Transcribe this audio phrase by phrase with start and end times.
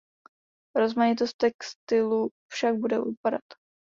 [0.75, 3.43] Rozmanitost textilu však bude upadat.